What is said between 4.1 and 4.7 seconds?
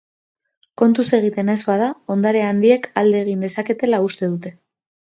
uste dute.